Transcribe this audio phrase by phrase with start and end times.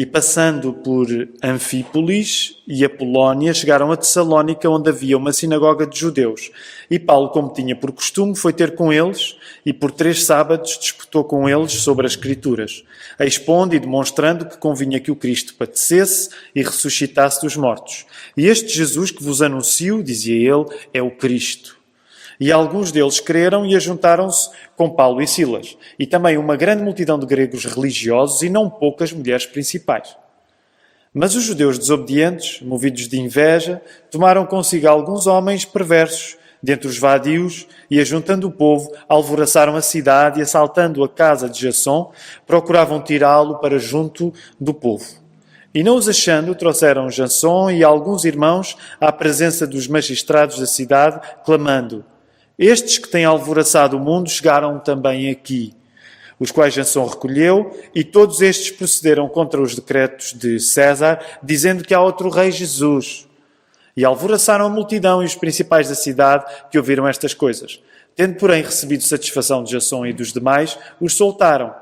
[0.00, 1.06] E passando por
[1.42, 6.50] Anfípolis e Apolónia, chegaram a Tessalónica, onde havia uma sinagoga de judeus.
[6.90, 11.22] E Paulo, como tinha por costume, foi ter com eles e por três sábados disputou
[11.22, 12.82] com eles sobre as Escrituras,
[13.20, 18.06] expondo e demonstrando que convinha que o Cristo padecesse e ressuscitasse dos mortos.
[18.34, 20.64] E este Jesus que vos anuncio, dizia ele,
[20.94, 21.79] é o Cristo.
[22.40, 27.18] E alguns deles creram e ajuntaram-se com Paulo e Silas, e também uma grande multidão
[27.18, 30.16] de gregos religiosos e não poucas mulheres principais.
[31.12, 37.66] Mas os judeus desobedientes, movidos de inveja, tomaram consigo alguns homens perversos dentre os vadios
[37.90, 42.12] e, ajuntando o povo, alvoraçaram a cidade e, assaltando a casa de Jasson,
[42.46, 45.04] procuravam tirá-lo para junto do povo.
[45.74, 51.20] E não os achando, trouxeram Jasson e alguns irmãos à presença dos magistrados da cidade,
[51.44, 52.04] clamando:
[52.66, 55.72] estes que têm alvoraçado o mundo chegaram também aqui,
[56.38, 61.94] os quais Jansson recolheu, e todos estes procederam contra os decretos de César, dizendo que
[61.94, 63.26] há outro rei Jesus.
[63.96, 67.80] E alvoraçaram a multidão e os principais da cidade que ouviram estas coisas.
[68.14, 71.74] Tendo, porém, recebido satisfação de Jasson e dos demais, os soltaram.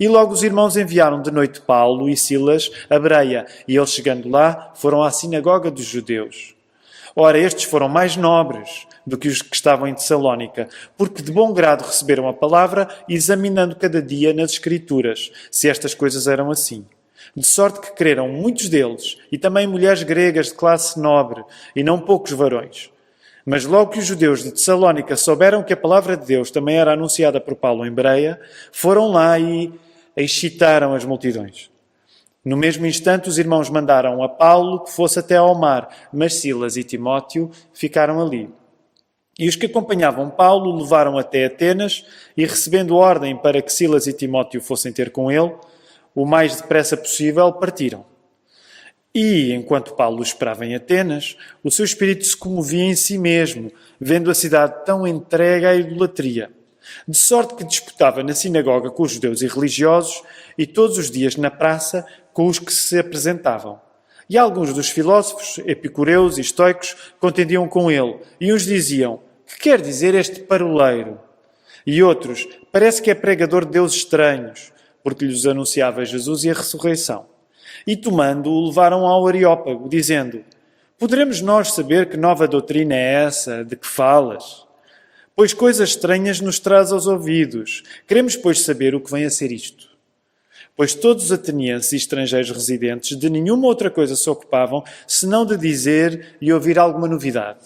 [0.00, 4.30] E logo os irmãos enviaram de noite Paulo e Silas a Bereia, e eles, chegando
[4.30, 6.54] lá, foram à sinagoga dos judeus.
[7.14, 11.52] Ora, estes foram mais nobres do que os que estavam em Tessalónica, porque de bom
[11.52, 16.86] grado receberam a palavra, examinando cada dia nas Escrituras, se estas coisas eram assim.
[17.36, 22.00] De sorte que creram muitos deles, e também mulheres gregas de classe nobre, e não
[22.00, 22.90] poucos varões.
[23.44, 26.92] Mas logo que os judeus de Tessalónica souberam que a palavra de Deus também era
[26.92, 28.40] anunciada por Paulo em Bereia,
[28.70, 29.72] foram lá e
[30.16, 31.71] excitaram as multidões.
[32.44, 36.76] No mesmo instante, os irmãos mandaram a Paulo que fosse até ao mar, mas Silas
[36.76, 38.50] e Timóteo ficaram ali.
[39.38, 42.04] E os que acompanhavam Paulo levaram até Atenas
[42.36, 45.54] e, recebendo ordem para que Silas e Timóteo fossem ter com ele,
[46.14, 48.04] o mais depressa possível partiram.
[49.14, 54.30] E, enquanto Paulo esperava em Atenas, o seu espírito se comovia em si mesmo, vendo
[54.30, 56.50] a cidade tão entregue à idolatria.
[57.06, 60.22] De sorte que disputava na sinagoga com os judeus e religiosos
[60.58, 63.80] e todos os dias na praça com os que se apresentavam.
[64.28, 69.80] E alguns dos filósofos, epicureus e estoicos, contendiam com ele, e uns diziam: Que quer
[69.80, 71.20] dizer este paroleiro?
[71.86, 74.72] E outros: Parece que é pregador de deuses estranhos,
[75.02, 77.26] porque lhes anunciava Jesus e a ressurreição.
[77.86, 80.42] E tomando-o, levaram ao Areópago, dizendo:
[80.98, 84.64] Poderemos nós saber que nova doutrina é essa de que falas?
[85.34, 87.82] Pois coisas estranhas nos traz aos ouvidos.
[88.06, 89.91] Queremos, pois, saber o que vem a ser isto
[90.76, 95.56] pois todos os atenienses e estrangeiros residentes de nenhuma outra coisa se ocupavam, senão de
[95.56, 97.60] dizer e ouvir alguma novidade.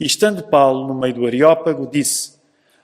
[0.00, 2.32] E estando Paulo no meio do Areópago, disse: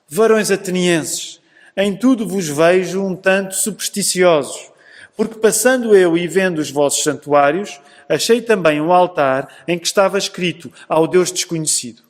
[0.08, 1.40] Varões atenienses,
[1.76, 4.70] em tudo vos vejo um tanto supersticiosos,
[5.16, 10.18] porque passando eu e vendo os vossos santuários, achei também um altar em que estava
[10.18, 12.02] escrito ao Deus desconhecido.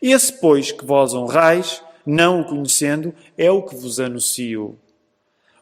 [0.00, 4.78] Esse, pois, que vós honrais, não o conhecendo, é o que vos anuncio.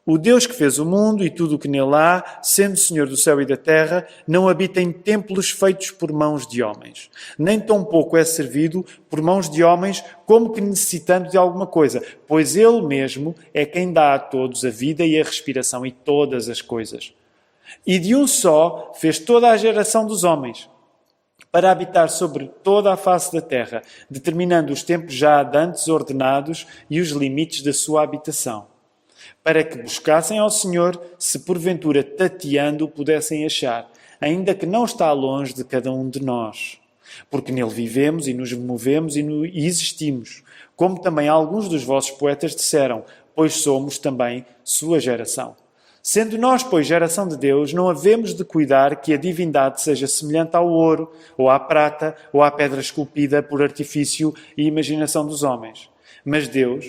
[0.07, 3.17] O Deus que fez o mundo e tudo o que nele há, sendo Senhor do
[3.17, 7.11] céu e da terra, não habita em templos feitos por mãos de homens.
[7.39, 12.55] Nem tampouco é servido por mãos de homens como que necessitando de alguma coisa, pois
[12.55, 16.61] ele mesmo é quem dá a todos a vida e a respiração e todas as
[16.61, 17.15] coisas.
[17.87, 20.69] E de um só fez toda a geração dos homens
[21.51, 27.01] para habitar sobre toda a face da terra, determinando os tempos já dantes ordenados e
[27.01, 28.74] os limites da sua habitação
[29.43, 33.91] para que buscassem ao Senhor, se porventura tateando pudessem achar,
[34.21, 36.79] ainda que não está longe de cada um de nós.
[37.31, 40.43] Porque nele vivemos e nos movemos e, no, e existimos,
[40.75, 45.57] como também alguns dos vossos poetas disseram, pois somos também sua geração.
[46.07, 50.55] Sendo nós, pois, geração de Deus, não havemos de cuidar que a divindade seja semelhante
[50.55, 55.89] ao ouro, ou à prata, ou à pedra esculpida por artifício e imaginação dos homens.
[56.23, 56.85] Mas Deus,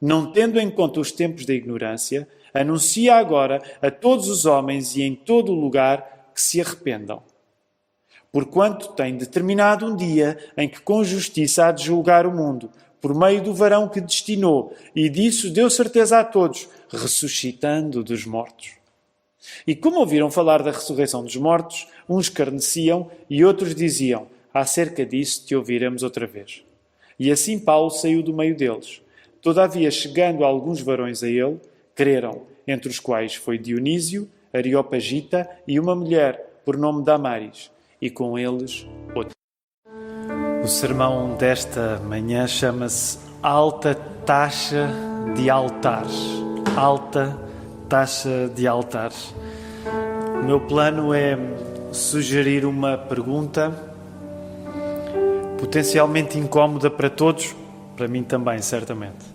[0.00, 5.02] não tendo em conta os tempos da ignorância, anuncia agora a todos os homens e
[5.02, 7.22] em todo o lugar que se arrependam.
[8.30, 12.70] Porquanto tem determinado um dia em que com justiça há de julgar o mundo,
[13.00, 18.72] por meio do varão que destinou, e disso deu certeza a todos, ressuscitando dos mortos.
[19.66, 25.46] E como ouviram falar da ressurreição dos mortos, uns carneciam e outros diziam: Acerca disso
[25.46, 26.62] te ouviremos outra vez.
[27.18, 29.00] E assim Paulo saiu do meio deles
[29.42, 31.60] Todavia, chegando alguns varões a ele,
[31.94, 37.70] creram, entre os quais foi Dionísio, Areopagita e uma mulher por nome Damaris,
[38.00, 39.32] e com eles outro.
[40.62, 43.94] O sermão desta manhã chama-se Alta
[44.26, 44.90] Taxa
[45.34, 46.42] de Altares.
[46.76, 47.38] Alta
[47.88, 49.34] Taxa de Altares.
[50.42, 51.38] O meu plano é
[51.92, 53.72] sugerir uma pergunta
[55.58, 57.54] potencialmente incómoda para todos,
[57.98, 59.26] para mim também, certamente.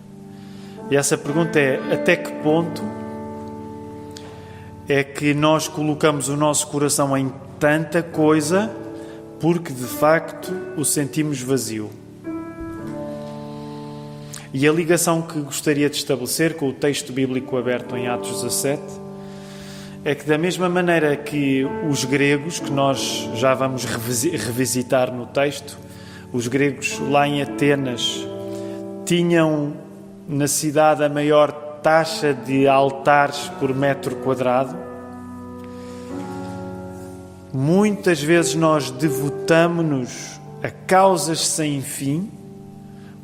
[0.90, 2.82] E essa pergunta é: até que ponto
[4.88, 7.30] é que nós colocamos o nosso coração em
[7.60, 8.74] tanta coisa
[9.38, 11.90] porque de facto o sentimos vazio?
[14.52, 18.82] E a ligação que gostaria de estabelecer com o texto bíblico aberto em Atos 17
[20.04, 25.76] é que, da mesma maneira que os gregos, que nós já vamos revisitar no texto,
[26.32, 28.26] os gregos lá em Atenas
[29.04, 29.74] tinham
[30.26, 31.52] na cidade a maior
[31.82, 34.74] taxa de altares por metro quadrado.
[37.52, 42.30] Muitas vezes nós devotamos-nos a causas sem fim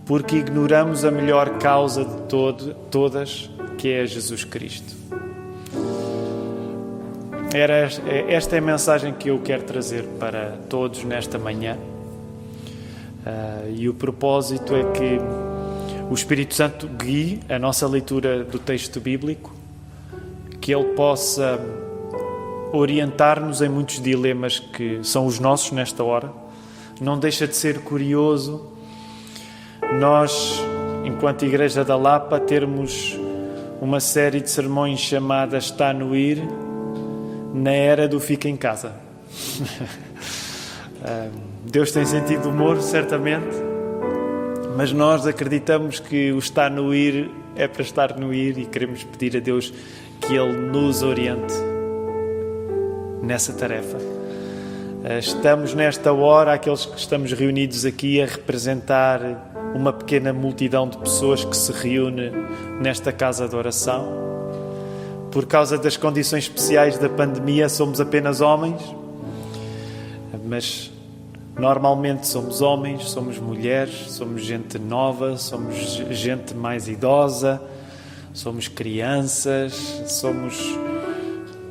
[0.05, 3.49] porque ignoramos a melhor causa de todo, todas,
[3.79, 4.95] que é Jesus Cristo.
[7.55, 7.89] Era,
[8.29, 11.77] esta é a mensagem que eu quero trazer para todos nesta manhã.
[13.25, 15.19] Uh, e o propósito é que
[16.11, 19.55] o Espírito Santo guie a nossa leitura do texto bíblico,
[20.61, 21.61] que ele possa
[22.73, 26.33] orientar-nos em muitos dilemas que são os nossos nesta hora.
[27.01, 28.67] Não deixa de ser curioso
[30.01, 30.61] nós,
[31.05, 33.17] enquanto Igreja da Lapa, termos
[33.81, 36.43] uma série de sermões chamada Está no Ir,
[37.55, 38.95] na era do Fica em Casa.
[41.65, 43.57] Deus tem sentido humor, certamente,
[44.81, 49.05] mas nós acreditamos que o Está no Ir é para estar no Ir e queremos
[49.05, 49.75] pedir a Deus
[50.23, 51.53] que Ele nos oriente
[53.23, 53.99] nessa tarefa.
[55.05, 59.21] Ah, estamos nesta hora, aqueles que estamos reunidos aqui, a representar
[59.75, 62.33] uma pequena multidão de pessoas que se reúne
[62.81, 64.11] nesta casa de oração.
[65.31, 68.81] Por causa das condições especiais da pandemia, somos apenas homens,
[70.43, 70.91] mas
[71.59, 75.77] normalmente somos homens, somos mulheres, somos gente nova, somos
[76.11, 77.61] gente mais idosa,
[78.33, 79.73] somos crianças,
[80.07, 80.57] somos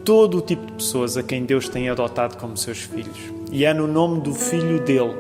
[0.03, 3.17] todo o tipo de pessoas a quem Deus tem adotado como seus filhos.
[3.51, 5.15] E é no nome do Filho dele,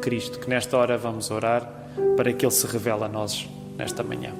[0.00, 1.70] Cristo, que nesta hora vamos orar
[2.16, 4.32] para que Ele se revele a nós nesta manhã.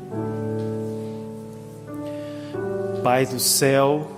[3.03, 4.11] Pai do céu,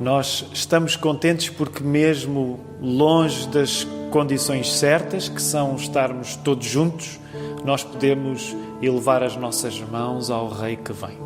[0.00, 7.18] nós estamos contentes porque, mesmo longe das condições certas, que são estarmos todos juntos,
[7.64, 11.18] nós podemos elevar as nossas mãos ao Rei que vem.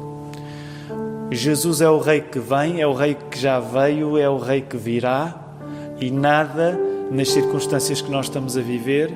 [1.30, 4.60] Jesus é o Rei que vem, é o Rei que já veio, é o Rei
[4.60, 5.38] que virá,
[6.00, 6.78] e nada
[7.10, 9.12] nas circunstâncias que nós estamos a viver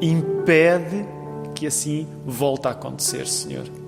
[0.00, 1.06] impede
[1.54, 3.79] que assim volte a acontecer, Senhor.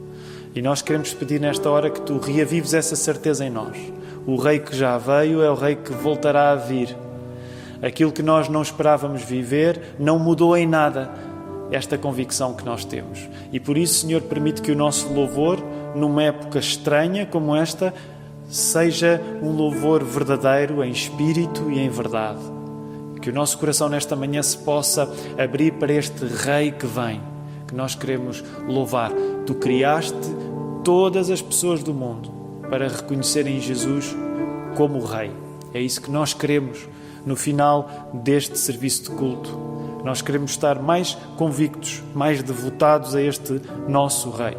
[0.54, 3.76] E nós queremos pedir nesta hora que tu reavives essa certeza em nós.
[4.26, 6.96] O Rei que já veio é o Rei que voltará a vir.
[7.82, 11.10] Aquilo que nós não esperávamos viver não mudou em nada
[11.70, 13.28] esta convicção que nós temos.
[13.50, 15.58] E por isso, Senhor, permite que o nosso louvor,
[15.96, 17.92] numa época estranha como esta,
[18.48, 22.62] seja um louvor verdadeiro em espírito e em verdade
[23.22, 25.08] que o nosso coração nesta manhã se possa
[25.38, 27.20] abrir para este Rei que vem,
[27.72, 29.10] que nós queremos louvar.
[29.46, 30.14] Tu criaste
[30.84, 32.30] todas as pessoas do mundo
[32.68, 34.14] para reconhecerem Jesus
[34.76, 35.30] como o Rei.
[35.72, 36.86] É isso que nós queremos
[37.24, 39.58] no final deste serviço de culto.
[40.04, 44.56] Nós queremos estar mais convictos, mais devotados a este nosso Rei.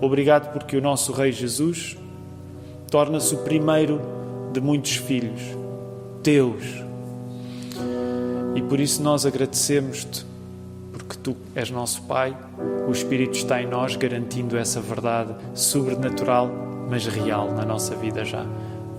[0.00, 1.98] Obrigado porque o nosso Rei Jesus
[2.90, 4.00] torna-se o primeiro
[4.54, 5.42] de muitos filhos,
[6.22, 6.88] teus
[8.54, 10.24] e por isso nós agradecemos-te,
[11.28, 12.34] tu és nosso Pai,
[12.86, 16.48] o Espírito está em nós, garantindo essa verdade sobrenatural,
[16.88, 18.46] mas real na nossa vida já.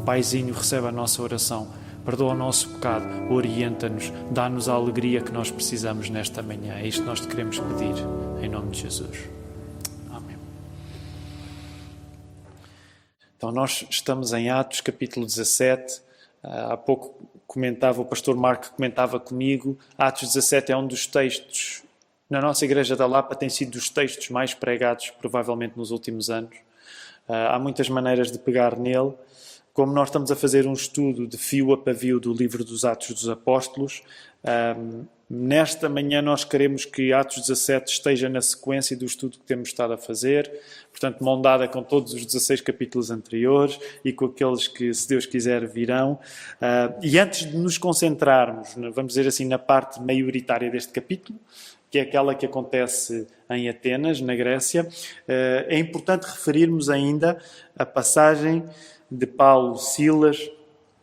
[0.05, 1.74] Paizinho, recebe a nossa oração,
[2.05, 6.75] perdoa o nosso pecado, orienta-nos, dá-nos a alegria que nós precisamos nesta manhã.
[6.75, 7.95] É isto que nós te queremos pedir,
[8.43, 9.17] em nome de Jesus.
[10.12, 10.38] Amém.
[13.38, 16.01] Então, nós estamos em Atos, capítulo 17.
[16.43, 21.81] Ah, há pouco comentava, o pastor Marco comentava comigo, Atos 17 é um dos textos,
[22.29, 26.55] na nossa Igreja da Lapa tem sido dos textos mais pregados, provavelmente nos últimos anos.
[27.27, 29.13] Uh, há muitas maneiras de pegar nele.
[29.74, 33.09] Como nós estamos a fazer um estudo de fio a pavio do livro dos Atos
[33.09, 34.03] dos Apóstolos,
[34.77, 39.69] um, Nesta manhã nós queremos que Atos 17 esteja na sequência do estudo que temos
[39.69, 40.51] estado a fazer,
[40.89, 45.27] portanto, mão dada com todos os 16 capítulos anteriores e com aqueles que, se Deus
[45.27, 46.13] quiser, virão.
[46.55, 51.38] Uh, e antes de nos concentrarmos, vamos dizer assim, na parte maioritária deste capítulo,
[51.89, 57.38] que é aquela que acontece em Atenas, na Grécia, uh, é importante referirmos ainda
[57.77, 58.63] a passagem
[59.10, 60.50] de Paulo, Silas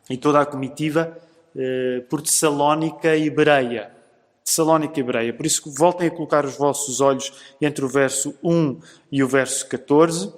[0.08, 1.18] e toda a comitiva
[1.56, 3.90] eh, por Tessalónica e Bereia.
[4.44, 5.32] Tessalónica e Bereia.
[5.32, 8.78] Por isso, voltem a colocar os vossos olhos entre o verso 1
[9.10, 10.32] e o verso 14.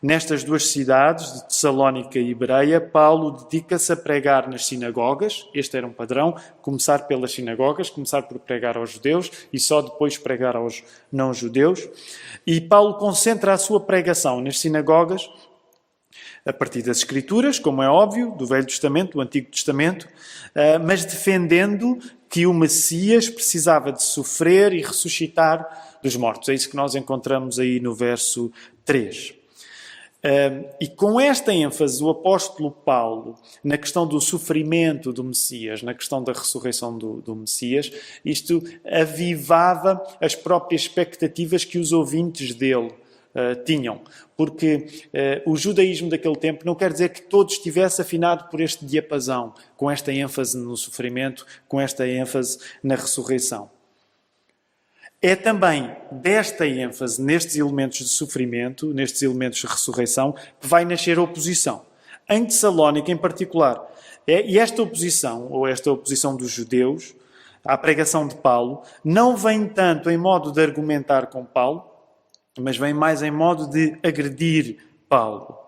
[0.00, 5.48] Nestas duas cidades, de Tessalónica e Bereia, Paulo dedica-se a pregar nas sinagogas.
[5.52, 10.16] Este era um padrão: começar pelas sinagogas, começar por pregar aos judeus e só depois
[10.16, 11.88] pregar aos não-judeus.
[12.46, 15.28] E Paulo concentra a sua pregação nas sinagogas
[16.46, 20.08] a partir das Escrituras, como é óbvio, do Velho Testamento, do Antigo Testamento,
[20.54, 26.48] eh, mas defendendo que o Messias precisava de sofrer e ressuscitar dos mortos.
[26.48, 28.50] É isso que nós encontramos aí no verso
[28.84, 29.37] 3.
[30.80, 36.22] E com esta ênfase, o apóstolo Paulo, na questão do sofrimento do Messias, na questão
[36.22, 37.90] da ressurreição do, do, Messias,
[38.24, 44.00] isto avivava as próprias expectativas que os ouvintes dele uh, tinham.
[44.36, 44.86] Porque
[45.46, 49.54] uh, o judaísmo daquele tempo não quer dizer que todo estivesse afinado por este diapasão,
[49.76, 53.70] com esta ênfase no sofrimento, com esta ênfase na ressurreição.
[55.20, 61.18] É também desta ênfase nestes elementos de sofrimento, nestes elementos de ressurreição, que vai nascer
[61.18, 61.84] a oposição.
[62.28, 63.84] Em Tessalónica, em particular.
[64.26, 67.16] É, e esta oposição, ou esta oposição dos judeus
[67.64, 71.84] à pregação de Paulo, não vem tanto em modo de argumentar com Paulo,
[72.60, 74.76] mas vem mais em modo de agredir
[75.08, 75.67] Paulo.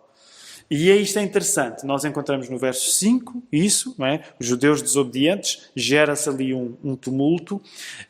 [0.71, 1.85] E é isto é interessante.
[1.85, 4.23] Nós encontramos no verso 5 isso, não é?
[4.39, 7.61] Os judeus desobedientes, gera-se ali um, um, tumulto.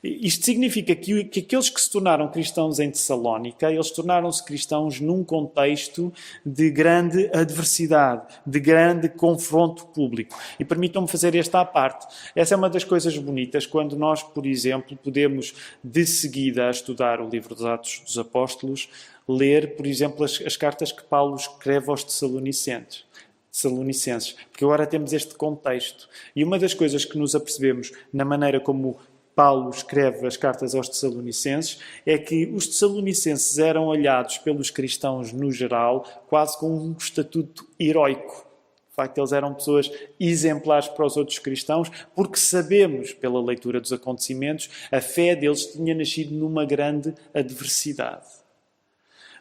[0.05, 5.25] Isto significa que, que aqueles que se tornaram cristãos em Tessalónica, eles tornaram-se cristãos num
[5.25, 6.13] contexto
[6.45, 10.39] de grande adversidade, de grande confronto público.
[10.59, 12.07] E permitam-me fazer esta à parte.
[12.37, 17.29] Essa é uma das coisas bonitas quando nós, por exemplo, podemos de seguida estudar o
[17.29, 18.87] livro dos Atos dos Apóstolos,
[19.29, 23.05] ler, por exemplo, as, as cartas que Paulo escreve aos Tessalonicenses.
[23.51, 26.09] Tessalonicenses, porque agora temos este contexto.
[26.35, 28.99] E uma das coisas que nos apercebemos na maneira como
[29.35, 35.51] Paulo escreve as cartas aos Tessalonicenses é que os Tessalonicenses eram olhados pelos cristãos no
[35.51, 38.47] geral quase com um estatuto heroico.
[38.91, 43.93] De facto, eles eram pessoas exemplares para os outros cristãos, porque sabemos, pela leitura dos
[43.93, 48.40] acontecimentos, a fé deles tinha nascido numa grande adversidade.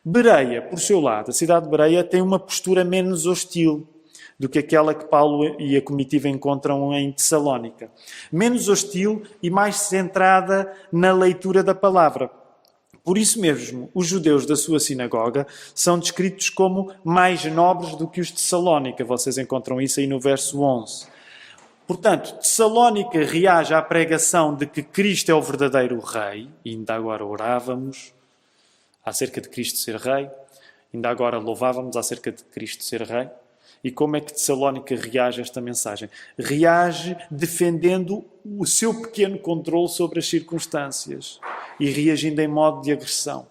[0.09, 3.87] Bereia, por seu lado, a cidade de Bereia tem uma postura menos hostil
[4.39, 7.91] do que aquela que Paulo e a comitiva encontram em Tessalónica.
[8.31, 12.31] Menos hostil e mais centrada na leitura da palavra.
[13.03, 18.19] Por isso mesmo, os judeus da sua sinagoga são descritos como mais nobres do que
[18.19, 19.05] os de Tessalónica.
[19.05, 21.05] Vocês encontram isso aí no verso 11.
[21.85, 27.23] Portanto, Tessalónica reage à pregação de que Cristo é o verdadeiro Rei, e ainda agora
[27.23, 28.17] orávamos
[29.03, 30.29] acerca de Cristo ser Rei.
[30.93, 33.29] Ainda agora louvávamos acerca de Cristo ser Rei.
[33.83, 36.09] E como é que Tessalónica reage a esta mensagem?
[36.37, 41.39] Reage defendendo o seu pequeno controle sobre as circunstâncias
[41.79, 43.47] e reagindo em modo de agressão.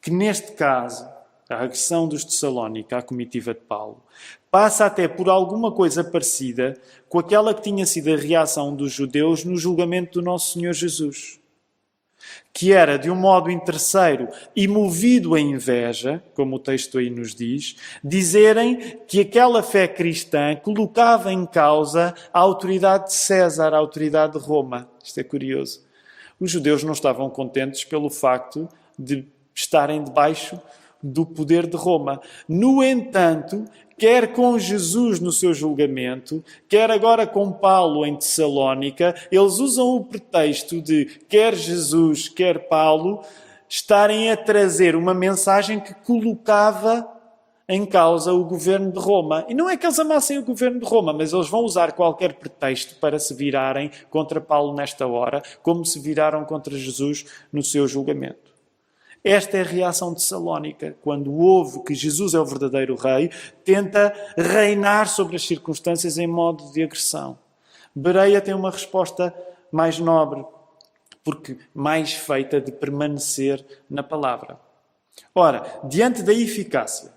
[0.00, 1.08] Que neste caso,
[1.48, 4.02] a agressão dos Tessalónica à comitiva de Paulo
[4.50, 6.76] passa até por alguma coisa parecida
[7.08, 11.37] com aquela que tinha sido a reação dos judeus no julgamento do nosso Senhor Jesus
[12.52, 17.34] que era de um modo interesseiro e movido a inveja, como o texto aí nos
[17.34, 24.32] diz, dizerem que aquela fé cristã colocava em causa a autoridade de César, a autoridade
[24.32, 24.88] de Roma.
[25.02, 25.86] Isto é curioso.
[26.40, 30.60] Os judeus não estavam contentes pelo facto de estarem debaixo
[31.02, 32.20] do poder de Roma.
[32.48, 33.64] No entanto,
[33.96, 40.04] quer com Jesus no seu julgamento, quer agora com Paulo em Tessalónica, eles usam o
[40.04, 43.22] pretexto de quer Jesus, quer Paulo,
[43.68, 47.06] estarem a trazer uma mensagem que colocava
[47.68, 49.44] em causa o governo de Roma.
[49.46, 52.34] E não é que eles amassem o governo de Roma, mas eles vão usar qualquer
[52.34, 57.86] pretexto para se virarem contra Paulo nesta hora, como se viraram contra Jesus no seu
[57.86, 58.47] julgamento.
[59.28, 63.30] Esta é a reação de Salónica, quando ouve que Jesus é o verdadeiro rei,
[63.62, 67.38] tenta reinar sobre as circunstâncias em modo de agressão.
[67.94, 69.34] Bereia tem uma resposta
[69.70, 70.46] mais nobre,
[71.22, 74.58] porque mais feita de permanecer na palavra.
[75.34, 77.12] Ora, diante da eficácia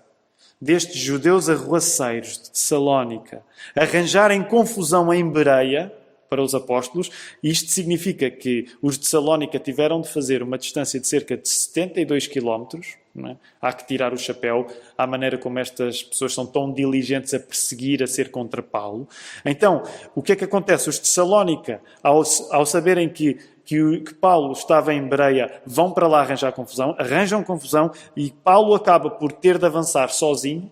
[0.60, 3.42] destes judeus arruaceiros de Salónica
[3.74, 5.90] arranjarem confusão em Bereia,
[6.32, 7.10] para os apóstolos.
[7.42, 12.26] Isto significa que os de Salónica tiveram de fazer uma distância de cerca de 72
[12.26, 12.96] quilómetros.
[13.14, 13.36] É?
[13.60, 18.02] Há que tirar o chapéu à maneira como estas pessoas são tão diligentes a perseguir,
[18.02, 19.06] a ser contra Paulo.
[19.44, 19.82] Então,
[20.14, 20.88] o que é que acontece?
[20.88, 23.36] Os de Salónica, ao, ao saberem que,
[23.66, 29.10] que, Paulo estava em Bereia, vão para lá arranjar confusão, arranjam confusão e Paulo acaba
[29.10, 30.70] por ter de avançar sozinho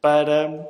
[0.00, 0.66] para,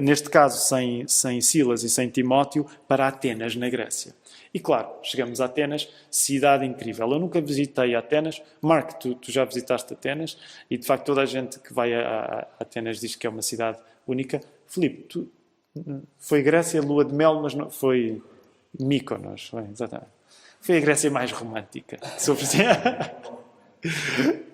[0.00, 4.14] neste caso, sem, sem Silas e sem Timóteo, para Atenas, na Grécia.
[4.54, 7.10] E claro, chegamos a Atenas, cidade incrível.
[7.12, 8.40] Eu nunca visitei Atenas.
[8.62, 10.38] Mark, tu, tu já visitaste Atenas
[10.70, 13.42] e de facto toda a gente que vai a, a Atenas diz que é uma
[13.42, 14.40] cidade única.
[14.66, 15.30] Filipe, tu,
[16.18, 18.22] foi Grécia, lua de mel, mas não, foi
[18.78, 19.48] Mykonos.
[19.48, 20.10] Foi, exatamente.
[20.60, 21.98] Foi a Grécia mais romântica.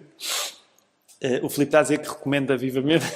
[1.25, 3.04] Eh, o Filipe está a dizer que recomenda vivamente.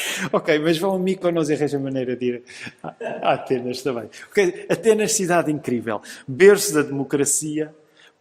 [0.32, 2.42] ok, mas vão a Mykonos e arranjam maneira de ir
[2.82, 4.08] a Atenas também.
[4.30, 4.66] Okay.
[4.68, 6.00] Atenas, cidade incrível.
[6.26, 7.74] Berço da democracia,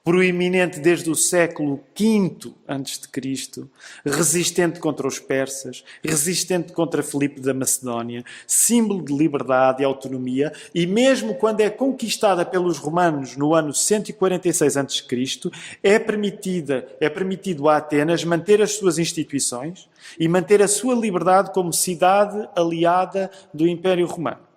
[0.05, 3.65] proeminente desde o século V a.C.,
[4.05, 10.85] resistente contra os persas, resistente contra Filipe da Macedónia, símbolo de liberdade e autonomia, e
[10.85, 17.77] mesmo quando é conquistada pelos romanos no ano 146 a.C., é permitida, é permitido a
[17.77, 24.05] Atenas manter as suas instituições e manter a sua liberdade como cidade aliada do Império
[24.05, 24.54] Romano.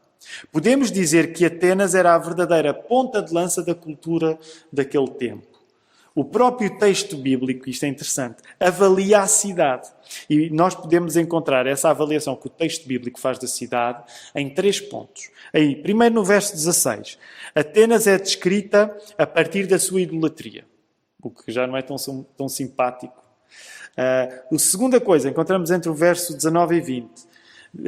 [0.53, 4.39] Podemos dizer que Atenas era a verdadeira ponta de lança da cultura
[4.73, 5.59] daquele tempo.
[6.19, 9.89] O próprio texto bíblico, isto é interessante, avalia a cidade.
[10.29, 14.03] E nós podemos encontrar essa avaliação que o texto bíblico faz da cidade
[14.35, 15.31] em três pontos.
[15.53, 17.17] Aí, primeiro no verso 16.
[17.55, 20.65] Atenas é descrita a partir da sua idolatria,
[21.23, 21.97] o que já não é tão,
[22.37, 23.23] tão simpático.
[23.97, 27.28] Uh, a segunda coisa, encontramos entre o verso 19 e 20.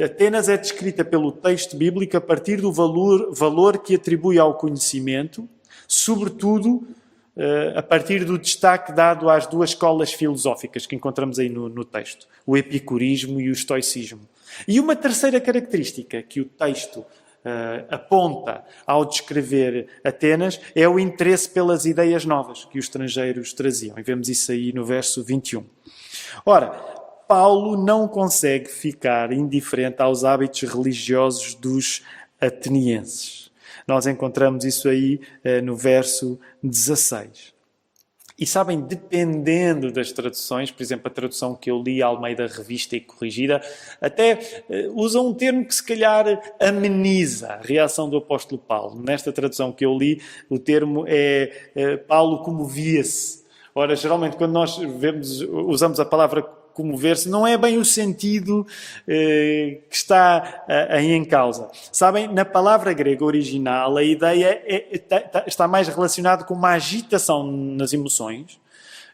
[0.03, 5.49] Atenas é descrita pelo texto bíblico a partir do valor, valor que atribui ao conhecimento,
[5.87, 6.87] sobretudo
[7.35, 11.85] eh, a partir do destaque dado às duas escolas filosóficas que encontramos aí no, no,
[11.85, 14.21] texto, o epicurismo e o estoicismo.
[14.67, 21.49] E uma terceira característica que o texto uh, aponta ao descrever Atenas é o interesse
[21.49, 23.97] pelas ideias novas que os estrangeiros traziam.
[23.97, 25.63] E vemos isso aí no verso 21.
[26.45, 27.00] Ora,
[27.31, 32.03] Paulo não consegue ficar indiferente aos hábitos religiosos dos
[32.41, 33.49] atenienses.
[33.87, 37.53] Nós encontramos isso aí eh, no verso 16.
[38.37, 42.99] E sabem, dependendo das traduções, por exemplo, a tradução que eu li, Almeida Revista e
[42.99, 43.61] Corrigida,
[44.01, 44.33] até
[44.67, 46.25] uh, usa um termo que se calhar
[46.59, 49.01] ameniza a reação do apóstolo Paulo.
[49.01, 53.45] Nesta tradução que eu li, o termo é uh, Paulo comovia-se.
[53.73, 58.65] Ora, geralmente quando nós vemos, usamos a palavra comover-se, não é bem o sentido
[59.07, 61.69] eh, que está eh, aí em causa.
[61.91, 66.69] Sabem, na palavra grega original, a ideia é, é, tá, está mais relacionada com uma
[66.69, 68.59] agitação nas emoções,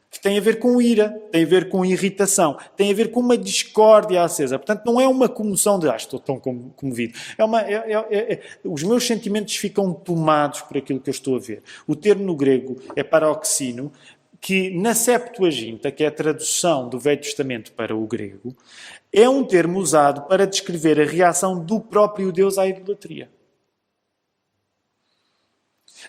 [0.09, 3.19] que tem a ver com ira, tem a ver com irritação, tem a ver com
[3.19, 4.57] uma discórdia acesa.
[4.57, 7.13] Portanto, não é uma comoção de, ah, estou tão comovido.
[7.37, 11.13] É uma, é, é, é, é, os meus sentimentos ficam tomados por aquilo que eu
[11.13, 11.61] estou a ver.
[11.85, 13.91] O termo no grego é paroxino,
[14.47, 18.55] que na Septuaginta, que é a tradução do Velho Testamento para o grego,
[19.11, 23.29] é um termo usado para descrever a reação do próprio Deus à idolatria.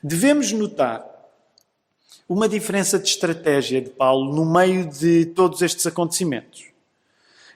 [0.00, 1.04] Devemos notar
[2.28, 6.66] uma diferença de estratégia de Paulo no meio de todos estes acontecimentos.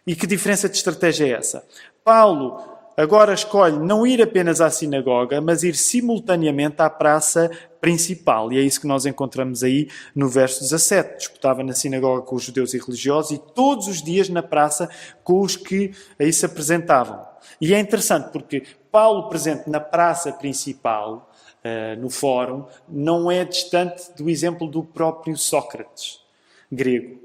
[0.05, 1.65] E que diferença de estratégia é essa?
[2.03, 2.61] Paulo
[2.97, 8.53] agora escolhe não ir apenas à sinagoga, mas ir simultaneamente à praça principal.
[8.53, 11.19] E é isso que nós encontramos aí no verso 17.
[11.19, 14.89] Disputava na sinagoga com os judeus e religiosos e todos os dias na praça
[15.25, 17.27] com os que aí se apresentavam.
[17.61, 21.29] E é interessante porque Paulo presente na praça principal,
[21.65, 26.21] uh, no fórum, não é distante do exemplo do próprio Sócrates,
[26.71, 27.21] grego.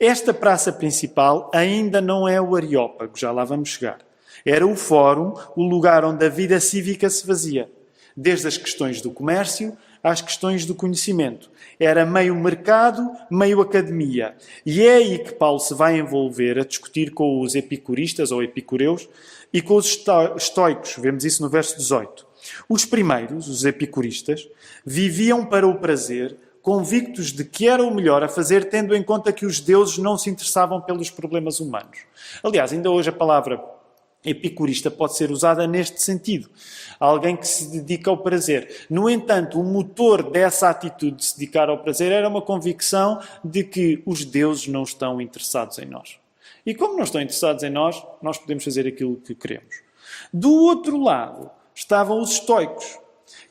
[0.00, 3.98] Esta praça principal ainda não é o Areópago, já lá vamos chegar.
[4.44, 7.70] Era o fórum, o lugar onde a vida cívica se fazia,
[8.20, 11.50] desde as questões do comércio às questões do conhecimento.
[11.78, 14.34] Era meio mercado, meio academia.
[14.66, 19.08] E é aí que Paulo se vai envolver a discutir com os epicuristas ou epicureus
[19.52, 20.04] e com os
[20.36, 20.96] estoicos.
[20.98, 22.26] Vemos isso no verso 18.
[22.68, 24.48] Os primeiros, os epicuristas,
[24.84, 29.32] viviam para o prazer, convictos de que era o melhor a fazer, tendo em conta
[29.32, 31.98] que os deuses não se interessavam pelos problemas humanos.
[32.42, 33.62] Aliás, ainda hoje a palavra
[34.28, 36.48] epicurista pode ser usada neste sentido.
[36.98, 38.86] Alguém que se dedica ao prazer.
[38.90, 43.64] No entanto, o motor dessa atitude de se dedicar ao prazer era uma convicção de
[43.64, 46.16] que os deuses não estão interessados em nós.
[46.66, 49.82] E como não estão interessados em nós, nós podemos fazer aquilo que queremos.
[50.32, 52.98] Do outro lado, estavam os estoicos,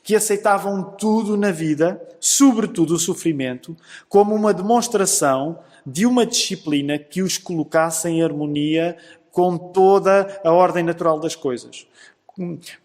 [0.03, 3.75] que aceitavam tudo na vida, sobretudo o sofrimento,
[4.07, 8.97] como uma demonstração de uma disciplina que os colocasse em harmonia
[9.37, 11.85] com toda a ordem natural das coisas.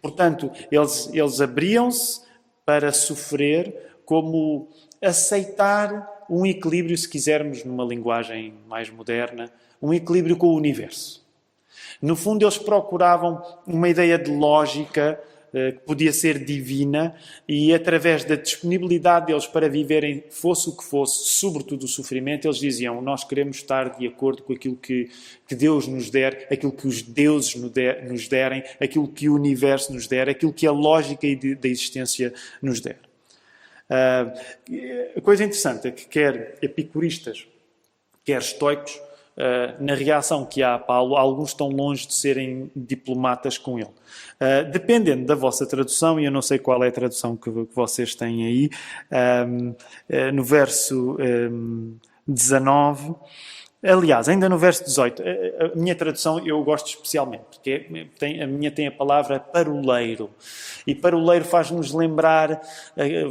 [0.02, 2.20] Portanto, eles, eles abriam-se
[2.62, 4.68] para sofrer como
[5.00, 11.26] aceitar um equilíbrio, se quisermos, numa linguagem mais moderna, um equilíbrio com o universo.
[12.02, 15.18] No fundo, eles procuravam uma ideia de lógica
[15.52, 17.14] que podia ser divina
[17.46, 22.58] e através da disponibilidade deles para viverem, fosse o que fosse, sobretudo o sofrimento, eles
[22.58, 25.10] diziam: Nós queremos estar de acordo com aquilo que,
[25.46, 30.06] que Deus nos der, aquilo que os deuses nos derem, aquilo que o universo nos
[30.06, 31.26] der, aquilo que a lógica
[31.60, 32.98] da existência nos der.
[33.90, 37.46] Uh, a coisa interessante é que quer epicuristas,
[38.24, 38.98] quer estoicos,
[39.36, 43.88] Uh, na reação que há a Paulo, alguns estão longe de serem diplomatas com ele.
[43.88, 47.74] Uh, dependendo da vossa tradução, e eu não sei qual é a tradução que, que
[47.74, 48.70] vocês têm aí,
[49.48, 53.14] um, uh, no verso um, 19.
[53.84, 55.22] Aliás, ainda no verso 18,
[55.58, 60.30] a minha tradução eu gosto especialmente, porque tem, a minha tem a palavra paroleiro.
[60.86, 62.62] E paroleiro faz-nos lembrar,
[62.96, 63.24] eh,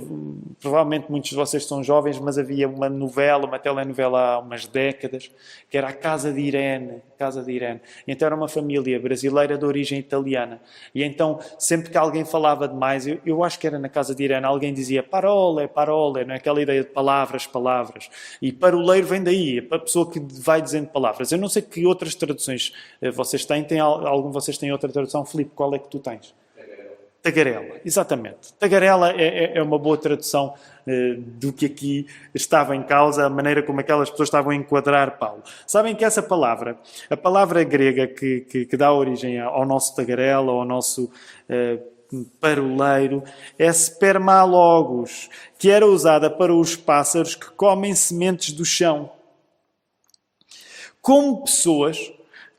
[0.59, 5.31] provavelmente muitos de vocês são jovens, mas havia uma novela, uma telenovela há umas décadas,
[5.69, 7.01] que era a Casa de Irene.
[7.21, 7.79] Casa de Irene.
[8.07, 10.59] Então era uma família brasileira de origem italiana.
[10.95, 14.23] E então, sempre que alguém falava demais, eu, eu acho que era na Casa de
[14.23, 18.09] Irene, alguém dizia parole, parole, não é aquela ideia de palavras, palavras.
[18.41, 21.31] E paroleiro vem daí, a pessoa que vai dizendo palavras.
[21.31, 23.63] Eu não sei que outras traduções eh, vocês têm.
[23.63, 25.23] Tem algum vocês tem outra tradução?
[25.23, 26.33] Filipe, qual é que tu tens?
[27.21, 28.53] Tagarela, exatamente.
[28.59, 30.53] Tagarela é, é, é uma boa tradução
[30.87, 35.17] uh, do que aqui estava em causa, a maneira como aquelas pessoas estavam a enquadrar
[35.17, 35.43] Paulo.
[35.67, 36.77] Sabem que essa palavra,
[37.09, 41.11] a palavra grega que, que, que dá origem ao nosso tagarela, ao nosso
[41.49, 43.23] uh, paroleiro,
[43.57, 45.29] é spermalogos,
[45.59, 49.11] que era usada para os pássaros que comem sementes do chão
[51.01, 52.13] como pessoas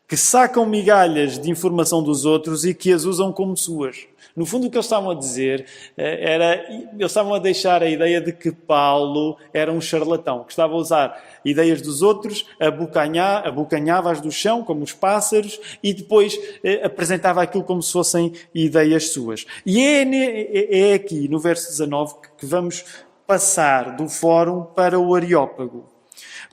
[0.08, 4.06] que sacam migalhas de informação dos outros e que as usam como suas.
[4.34, 5.66] No fundo, o que eles estavam a dizer
[5.96, 6.54] eh, era.
[6.70, 10.76] Eles estavam a deixar a ideia de que Paulo era um charlatão, que estava a
[10.76, 17.42] usar ideias dos outros, abocanhava, abocanhava-as do chão, como os pássaros, e depois eh, apresentava
[17.42, 19.46] aquilo como se fossem ideias suas.
[19.66, 22.84] E é, é, é aqui, no verso 19, que vamos
[23.26, 25.86] passar do fórum para o Areópago.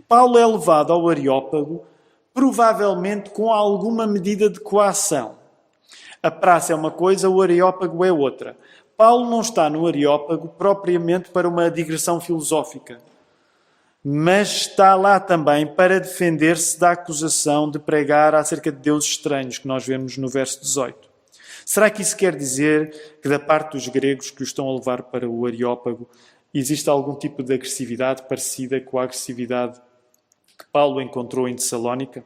[0.08, 1.86] Paulo é levado ao Areópago,
[2.34, 5.39] provavelmente com alguma medida de coação.
[6.22, 8.58] A praça é uma coisa, o Areópago é outra.
[8.98, 13.00] Paulo não está no Areópago propriamente para uma digressão filosófica,
[14.04, 19.68] mas está lá também para defender-se da acusação de pregar acerca de deuses estranhos, que
[19.68, 21.10] nós vemos no verso 18.
[21.66, 25.04] Será que isso quer dizer que, da parte dos gregos que o estão a levar
[25.04, 26.10] para o Areópago,
[26.54, 29.80] existe algum tipo de agressividade parecida com a agressividade
[30.58, 32.24] que Paulo encontrou em Tessalónica?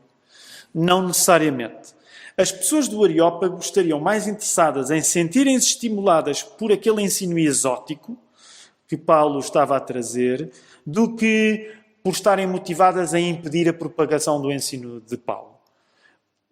[0.73, 1.93] Não necessariamente.
[2.37, 8.17] As pessoas do Areópago estariam mais interessadas em sentirem-se estimuladas por aquele ensino exótico
[8.87, 10.51] que Paulo estava a trazer
[10.85, 11.71] do que
[12.03, 15.53] por estarem motivadas em impedir a propagação do ensino de Paulo.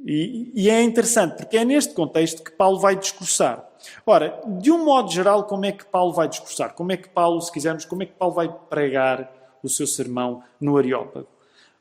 [0.04, 3.63] E, e, é interessante, porque é neste contexto que Paulo vai discursar.
[4.06, 6.74] Ora, de um modo geral, como é que Paulo vai discursar?
[6.74, 10.41] Como é que Paulo, se quisermos, como é que Paulo vai pregar o seu sermão
[10.60, 11.28] no Areópago?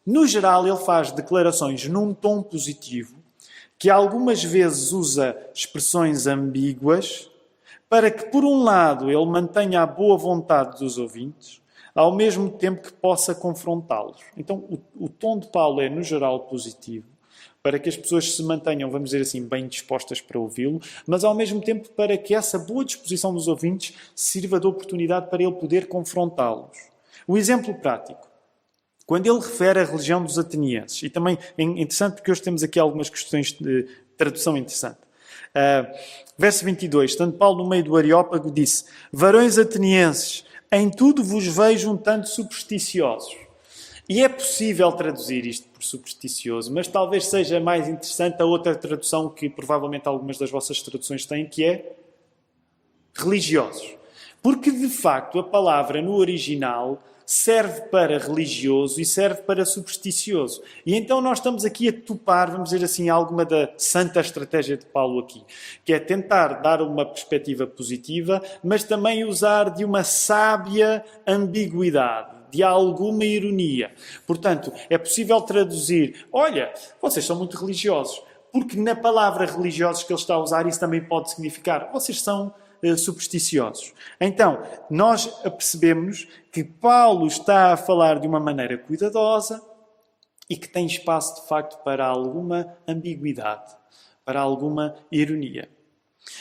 [0.04, 3.19] No geral, ele faz declarações num tom positivo,
[3.80, 7.30] que algumas vezes usa expressões ambíguas,
[7.88, 11.62] para que, por um lado, ele mantenha a boa vontade dos ouvintes,
[11.94, 14.20] ao mesmo tempo que possa confrontá-los.
[14.36, 17.06] Então, o, o, tom de Paulo é, no geral, positivo,
[17.62, 21.34] para que as pessoas se mantenham, vamos dizer assim, bem dispostas para ouvi-lo, mas ao
[21.34, 25.88] mesmo tempo para que essa boa disposição dos ouvintes sirva de oportunidade para ele poder
[25.88, 26.76] confrontá-los.
[27.26, 28.29] O exemplo prático.
[29.10, 32.78] Quando ele refere a religião dos atenienses, e também é interessante porque hoje temos aqui
[32.78, 34.98] algumas questões de tradução interessante.
[35.48, 35.98] Uh,
[36.38, 41.90] verso 22, estando Paulo no meio do Areópago, disse: Varões atenienses, em tudo vos vejo
[41.90, 43.36] um tanto supersticiosos.
[44.08, 49.28] E é possível traduzir isto por supersticioso, mas talvez seja mais interessante a outra tradução
[49.28, 51.96] que provavelmente algumas das vossas traduções têm, que é
[53.12, 53.92] religiosos.
[54.40, 60.64] Porque de facto a palavra no original serve para religioso e serve para supersticioso.
[60.84, 64.84] E então nós estamos aqui a topar, vamos dizer assim, alguma da santa estratégia de
[64.84, 65.44] Paulo aqui,
[65.84, 72.64] que é tentar dar uma perspectiva positiva, mas também usar de uma sábia ambiguidade de
[72.64, 73.92] alguma ironia.
[74.26, 78.20] Portanto, é possível traduzir: olha, vocês são muito religiosos,
[78.52, 82.52] porque na palavra religiosos que ele está a usar, isso também pode significar: vocês são
[82.82, 83.92] eh, supersticiosos.
[84.20, 89.62] Então, nós percebemos que Paulo está a falar de uma maneira cuidadosa
[90.48, 93.76] e que tem espaço de facto para alguma ambiguidade,
[94.24, 95.70] para alguma ironia.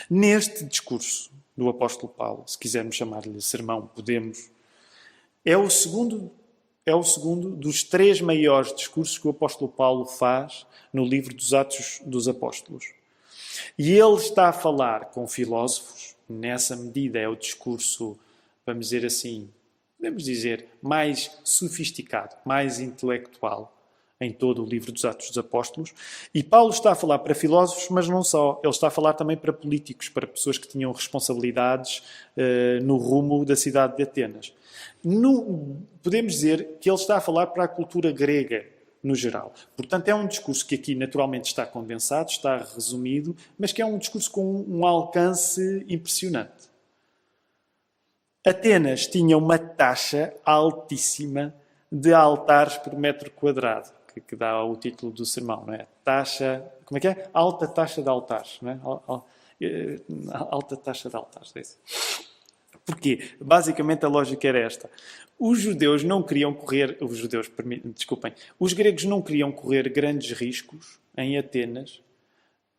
[0.10, 4.50] Neste discurso do apóstolo Paulo, se quisermos chamar-lhe sermão, podemos,
[5.46, 6.32] é o segundo
[6.86, 11.54] é o segundo dos três maiores discursos que o apóstolo Paulo faz no livro dos
[11.54, 12.94] Atos dos Apóstolos.
[13.78, 18.18] E ele está a falar com filósofos, nessa medida é o discurso,
[18.66, 19.50] vamos dizer assim,
[19.98, 23.76] podemos dizer, mais sofisticado, mais intelectual
[24.22, 25.94] em todo o livro dos Atos dos Apóstolos.
[26.34, 28.60] E Paulo está a falar para filósofos, mas não só.
[28.64, 32.04] Ele está a falar também para políticos, para pessoas que tinham responsabilidades
[32.36, 34.54] uh, no rumo da cidade de Atenas.
[35.04, 38.66] No, podemos dizer que ele está a falar para a cultura grega,
[39.04, 39.54] no geral.
[39.76, 43.98] Portanto, é um discurso que aqui naturalmente está condensado, está resumido, mas que é um
[43.98, 46.70] discurso com um alcance impressionante.
[48.46, 51.54] Atenas tinha uma taxa altíssima
[51.92, 55.88] de altares por metro quadrado que, que, dá o título do sermão, não é?
[56.04, 57.30] Taxa, como é que é?
[57.34, 59.22] Alta taxa de altares, não é?
[59.62, 60.00] Eh,
[60.50, 61.78] alta taxa de altares, é isso.
[62.90, 63.20] Porquê?
[63.40, 64.90] Basicamente a lógica era esta.
[65.38, 67.50] Os judeus não queriam correr, os judeus,
[67.96, 72.02] desculpem, os gregos não queriam correr grandes riscos em Atenas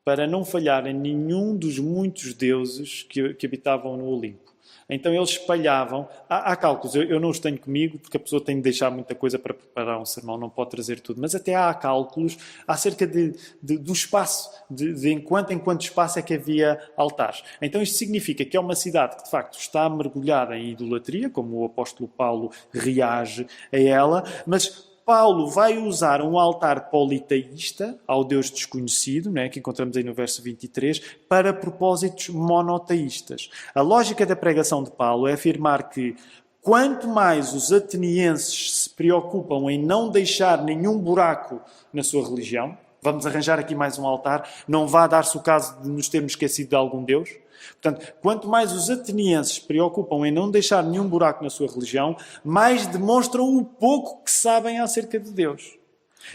[0.04, 4.49] para não falhar em nenhum dos muitos deuses que, que habitavam no Olimpo.
[4.88, 6.08] Então eles espalhavam.
[6.28, 8.90] Há, há cálculos, eu, eu, não os tenho comigo, porque a pessoa tem de deixar
[8.90, 13.06] muita coisa para preparar um sermão, não pode trazer tudo, mas até há cálculos acerca
[13.06, 17.42] de, de do espaço, de, de enquanto em quanto espaço é que havia altares.
[17.62, 21.60] Então isto significa que é uma cidade que de facto está mergulhada em idolatria, como
[21.60, 28.48] o apóstolo Paulo reage a ela, mas Paulo vai usar um altar politeísta ao Deus
[28.48, 33.50] desconhecido, né, que encontramos aí no verso 23, para propósitos monoteístas.
[33.74, 36.14] A lógica da pregação de Paulo é afirmar que
[36.62, 41.60] quanto mais os atenienses se preocupam em não deixar nenhum buraco
[41.92, 45.88] na sua religião, vamos arranjar aqui mais um altar, não vá dar-se o caso de
[45.88, 47.30] nos termos esquecido de algum Deus,
[47.72, 52.16] Portanto, quanto mais os atenienses se preocupam em não deixar nenhum buraco na sua religião,
[52.44, 55.78] mais demonstram o pouco que sabem acerca de Deus.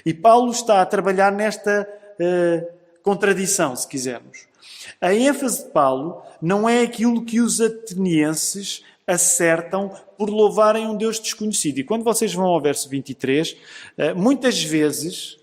[0.05, 1.88] E Paulo está a trabalhar nesta
[2.19, 2.67] uh,
[3.03, 4.47] contradição, se quisermos.
[4.99, 11.19] A ênfase de Paulo não é aquilo que os atenienses acertam por louvarem um Deus
[11.19, 11.79] desconhecido.
[11.79, 13.55] E quando vocês vão ao verso 23,
[13.97, 15.38] eh, muitas vezes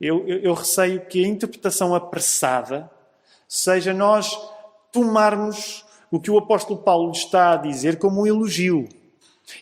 [0.00, 2.90] eu, eu, eu receio que a interpretação apressada
[3.46, 4.38] seja nós
[4.92, 8.86] tomarmos o que o apóstolo Paulo está a dizer como um elogio.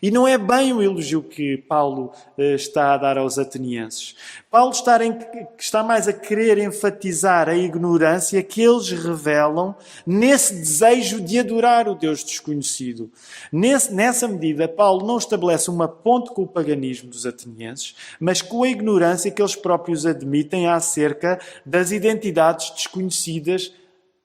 [0.02, 4.14] E não é bem o elogio que Paulo eh, está a dar aos atenienses.
[4.50, 5.16] Paulo está, em,
[5.58, 9.74] está, mais a querer enfatizar a ignorância que eles revelam
[10.06, 13.10] nesse desejo de adorar o Deus desconhecido.
[13.50, 18.62] Nesse, nessa medida, Paulo não estabelece uma ponte com o paganismo dos atenienses, mas com
[18.62, 23.72] a ignorância que eles próprios admitem acerca das identidades desconhecidas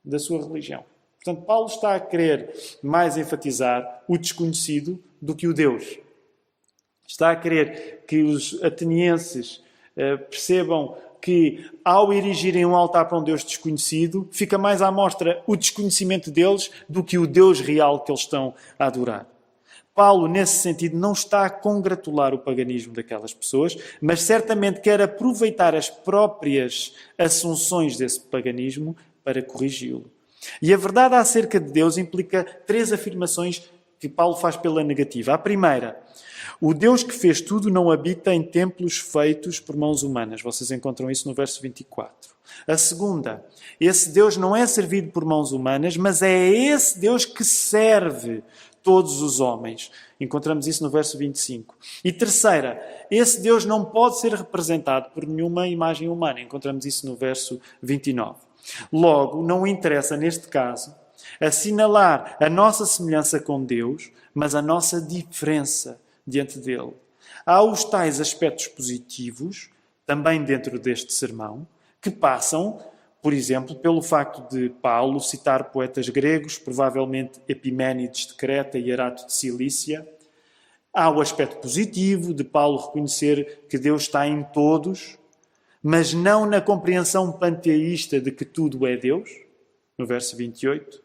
[0.04, 0.84] da sua religião.
[1.26, 5.98] Portanto, Paulo está a querer mais enfatizar o desconhecido do que o Deus.
[7.08, 9.56] Está a querer que os atenienses
[9.98, 15.42] uh, percebam que, ao erigirem um altar para um Deus desconhecido, fica mais à mostra
[15.48, 19.28] o desconhecimento deles do que o Deus real que eles estão a adorar.
[19.96, 25.74] Paulo, nesse sentido, não está a congratular o paganismo daquelas pessoas, mas certamente quer aproveitar
[25.74, 30.14] as próprias assunções desse paganismo para corrigi-lo.
[30.62, 35.34] E a verdade acerca de Deus implica três afirmações que Paulo faz pela negativa.
[35.34, 35.99] A primeira,
[36.62, 40.41] o Deus que fez tudo não habita em templos feitos por mãos humanas.
[40.41, 42.36] Vocês encontram isso no verso 24.
[42.67, 43.45] A segunda,
[43.79, 48.43] esse Deus não é servido por mãos humanas, mas é esse Deus que serve
[48.84, 49.91] todos os homens.
[50.19, 51.75] Encontramos isso no verso 25.
[52.03, 52.79] E terceira,
[53.10, 56.39] esse Deus não pode ser representado por nenhuma imagem humana.
[56.39, 58.44] Encontramos isso no verso 29.
[58.91, 60.95] Logo, não interessa, neste caso,
[61.39, 66.93] assinalar a nossa semelhança com Deus, mas a nossa diferença diante dele.
[67.45, 69.69] Há os tais aspectos positivos,
[70.06, 71.67] também dentro deste sermão,
[72.01, 72.80] que passam,
[73.21, 79.25] por exemplo, pelo facto de Paulo citar poetas gregos, provavelmente Epiménides de Creta e Erato
[79.25, 80.08] de Cilícia.
[80.93, 85.17] Há o aspecto positivo de Paulo reconhecer que Deus está em todos,
[85.88, 89.30] mas não na compreensão panteísta de que tudo é Deus,
[89.95, 91.00] no verso 28.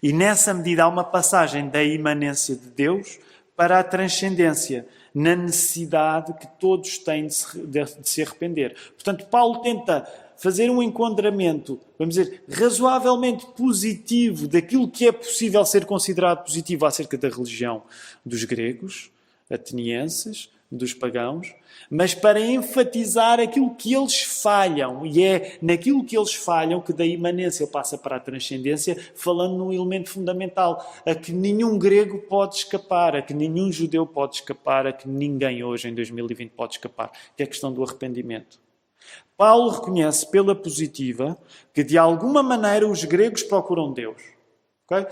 [0.00, 3.18] E nessa medida há uma passagem da imanência de Deus
[3.56, 8.76] para a transcendência, na necessidade que todos têm de se, de, de se arrepender.
[8.94, 15.84] Portanto, Paulo tenta fazer um enquadramento, vamos dizer, razoavelmente positivo daquilo que é possível ser
[15.84, 17.82] considerado positivo acerca da religião
[18.24, 19.10] dos gregos,
[19.50, 21.54] atenienses, dos pagãos,
[21.90, 25.06] mas para enfatizar aquilo que eles falham.
[25.06, 29.72] E é naquilo que eles falham que da imanência passa para a transcendência, falando num
[29.72, 34.92] elemento fundamental, a que nenhum grego pode escapar, a que nenhum judeu pode escapar, a
[34.92, 38.60] que ninguém hoje em 2020 pode escapar, que é a questão do arrependimento.
[39.36, 41.38] Paulo reconhece pela positiva
[41.72, 44.20] que de alguma maneira os gregos procuram Deus.
[44.84, 45.06] Okay?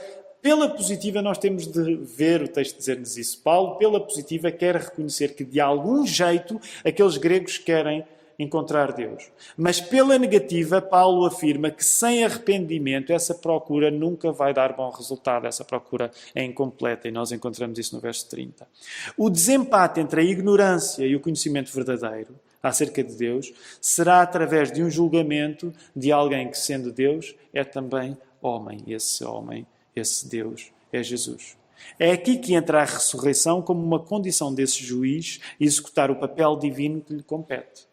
[0.46, 3.42] Pela positiva, nós temos de ver o texto dizer-nos isso.
[3.42, 8.04] Paulo, pela positiva, quer reconhecer que de algum jeito aqueles gregos querem
[8.38, 9.28] encontrar Deus.
[9.56, 15.48] Mas pela negativa, Paulo afirma que sem arrependimento essa procura nunca vai dar bom resultado.
[15.48, 18.68] Essa procura é incompleta e nós encontramos isso no verso 30.
[19.16, 24.80] O desempate entre a ignorância e o conhecimento verdadeiro acerca de Deus será através de
[24.80, 28.78] um julgamento de alguém que, sendo Deus, é também homem.
[28.86, 31.56] E esse homem esse Deus é Jesus.
[31.98, 37.00] É aqui que entra a ressurreição como uma condição desse juiz executar o papel divino
[37.00, 37.86] que lhe compete.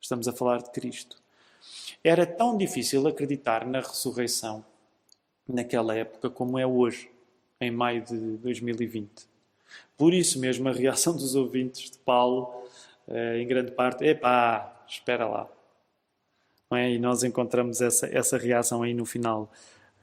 [0.00, 1.16] Estamos a falar de Cristo.
[2.02, 4.64] Era tão difícil acreditar na ressurreição
[5.48, 7.10] naquela época como é hoje,
[7.60, 9.26] em maio de 2020.
[9.96, 12.64] Por isso mesmo, a reação dos ouvintes de Paulo,
[13.08, 15.48] eh, em grande parte, é pá, espera lá.
[16.72, 16.90] É?
[16.90, 19.50] E nós encontramos essa, essa reação aí no final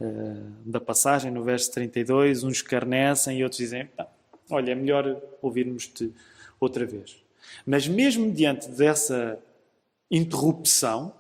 [0.02, 3.88] eh, da passagem, no verso 32, uns escarnecem e outros dizem:
[4.50, 6.12] Olha, é melhor ouvirmos-te
[6.60, 7.24] outra vez.
[7.64, 9.38] Mas, mesmo diante dessa
[10.10, 11.14] interrupção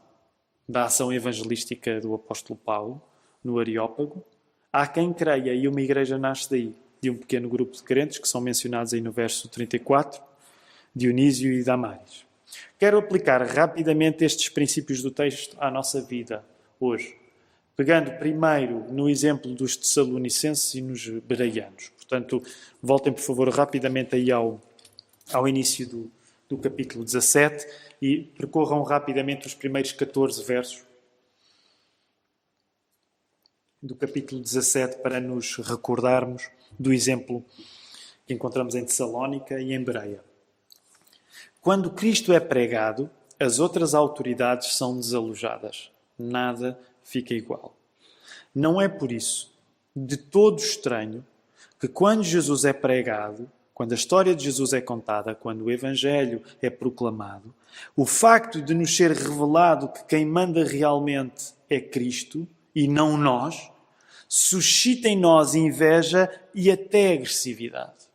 [0.67, 3.00] da ação evangelística do apóstolo Paulo
[3.44, 4.24] no Areópago,
[4.74, 8.28] há quem creia e uma igreja nasce daí, de um pequeno grupo de crentes que
[8.28, 10.22] são mencionados aí no verso 34,
[10.96, 12.26] Dionísio e Damares.
[12.80, 16.44] Quero aplicar rapidamente estes princípios do texto à nossa vida
[16.80, 17.21] hoje
[17.82, 21.89] pegando primeiro no exemplo dos Tessalonicenses e nos Bereianos.
[21.98, 22.44] Portanto,
[22.80, 24.62] voltem, por favor, rapidamente aí ao,
[25.34, 26.12] ao início do,
[26.48, 27.67] do capítulo 17
[28.00, 30.84] e percorram rapidamente os primeiros 14 versos
[33.82, 37.44] do capítulo 17 para nos recordarmos do exemplo
[38.28, 40.24] que encontramos em Tessalónica e em Bereia.
[41.60, 45.89] Quando Cristo é pregado, as outras autoridades são desalojadas.
[46.15, 47.76] Nada fica igual.
[48.54, 49.52] Não é por isso
[49.96, 51.26] de todo estranho
[51.80, 56.42] que quando Jesus é pregado, quando a história de Jesus é contada, quando o Evangelho
[56.62, 57.54] é proclamado,
[57.96, 63.72] o facto de nos ser revelado que quem manda realmente é Cristo e não nós,
[64.28, 68.10] suscita em nós inveja e até agressividade.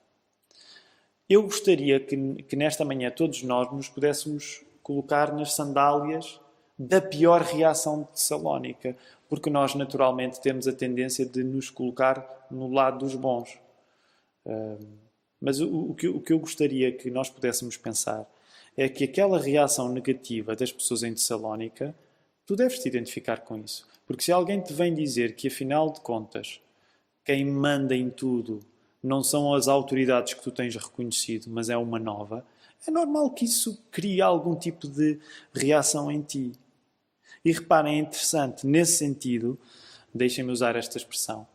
[1.28, 6.40] Eu gostaria que, que nesta manhã todos nós nos pudéssemos colocar nas sandálias
[6.78, 8.96] da pior reação de Salónica,
[9.28, 13.58] porque nós naturalmente temos a tendência de nos colocar no lado dos bons.
[15.40, 18.26] Mas o, que, eu gostaria que nós pudéssemos pensar
[18.76, 21.94] é que aquela reação negativa das pessoas em Tessalónica,
[22.44, 23.86] tu deves te identificar com isso.
[24.06, 26.60] Porque se alguém te vem dizer que, afinal de contas,
[27.24, 28.60] quem manda em tudo
[29.02, 32.44] não são as autoridades que tu tens reconhecido, mas é uma nova,
[32.86, 35.18] é normal que isso crie algum tipo de
[35.52, 36.52] reação em ti.
[37.46, 39.56] E reparem, é interessante, nesse sentido,
[40.12, 41.46] deixem-me usar esta expressão,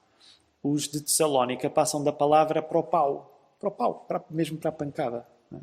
[0.63, 4.69] os de Tessalónica passam da palavra para o pau, para o pau, para, mesmo para
[4.69, 5.27] a pancada.
[5.53, 5.57] É?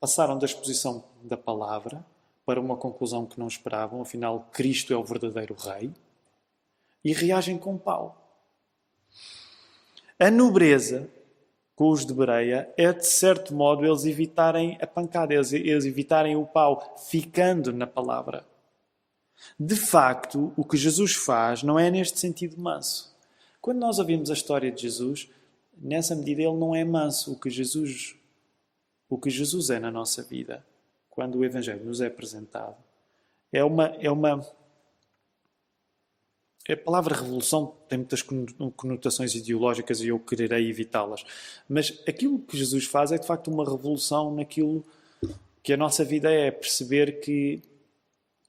[0.00, 2.02] Passaram da exposição da palavra
[2.46, 5.92] para uma conclusão que não esperavam, afinal, Cristo é o verdadeiro Rei,
[7.04, 8.16] e reagem com pau.
[10.18, 11.06] A nobreza
[11.76, 16.34] com os de Bereia é, de certo modo, eles evitarem a pancada, eles, eles evitarem
[16.34, 18.42] o pau, ficando na palavra.
[19.58, 23.14] De facto, o que Jesus faz não é neste sentido manso.
[23.60, 25.28] Quando nós ouvimos a história de Jesus,
[25.76, 27.32] nessa medida ele não é manso.
[27.32, 28.16] O que Jesus,
[29.08, 30.64] o que Jesus é na nossa vida,
[31.10, 32.76] quando o Evangelho nos é apresentado,
[33.52, 34.46] é uma, é uma
[36.68, 38.20] a palavra revolução tem muitas
[38.76, 41.24] conotações ideológicas e eu quererei evitá-las.
[41.66, 44.84] Mas aquilo que Jesus faz é de facto uma revolução naquilo
[45.62, 47.62] que a nossa vida é, perceber que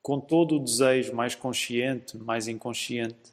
[0.09, 3.31] com todo o desejo mais consciente, mais inconsciente,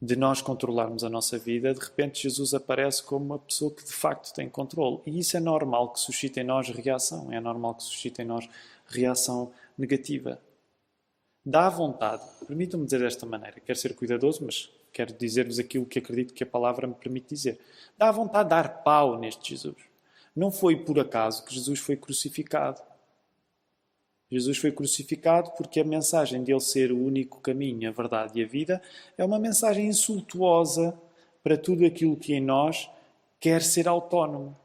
[0.00, 3.92] de nós controlarmos a nossa vida, de repente Jesus aparece como uma pessoa que de
[3.92, 5.02] facto tem controle.
[5.04, 8.48] E isso é normal que suscite em nós reação, é normal que suscite em nós
[8.86, 10.40] reação negativa.
[11.44, 16.32] Dá vontade, permitam-me dizer desta maneira, quero ser cuidadoso, mas quero dizer-vos aquilo que acredito
[16.32, 17.60] que a palavra me permite dizer.
[17.98, 19.76] Dá vontade de dar pau neste Jesus.
[20.34, 22.80] Não foi por acaso que Jesus foi crucificado.
[24.34, 28.42] Jesus foi crucificado porque a mensagem de ele ser o único caminho, a verdade e
[28.42, 28.82] a vida
[29.16, 30.92] é uma mensagem insultuosa
[31.40, 32.90] para tudo aquilo que em nós
[33.38, 34.58] quer ser autónomo.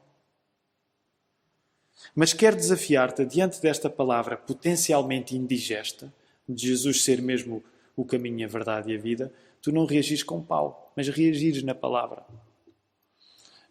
[2.16, 6.12] Mas quero desafiar-te, diante desta palavra potencialmente indigesta,
[6.48, 7.62] de Jesus ser mesmo
[7.94, 11.76] o caminho, a verdade e a vida, tu não reagires com pau, mas reagires na
[11.76, 12.26] palavra.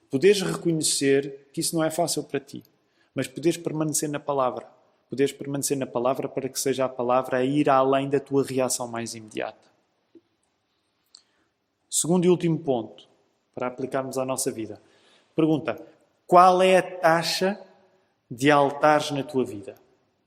[0.10, 2.64] Poderes reconhecer que isso não é fácil para ti,
[3.14, 4.79] mas poderes permanecer na palavra.
[5.10, 8.88] Poderes permanecer na palavra para que seja a palavra a ir além da tua reação
[8.88, 9.70] mais imediata.
[11.90, 13.08] Segundo e último ponto,
[13.56, 14.80] para aplicarmos à nossa vida.
[15.36, 15.82] Pergunta:
[16.28, 17.60] qual é a taxa
[18.30, 19.76] de altares na tua vida?